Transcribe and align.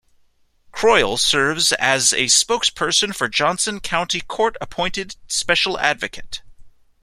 Croyle 0.73 1.15
serves 1.19 1.71
as 1.73 2.11
a 2.11 2.25
spokesperson 2.25 3.15
for 3.15 3.27
Johnson 3.29 3.79
County 3.79 4.19
Court 4.21 4.55
Appointed 4.59 5.15
Special 5.27 5.77
Advocate. 5.79 6.41